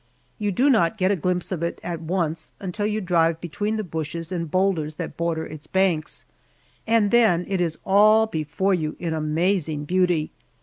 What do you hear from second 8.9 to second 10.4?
in amazing beauty.